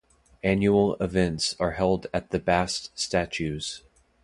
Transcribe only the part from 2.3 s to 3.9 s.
the Bast statues.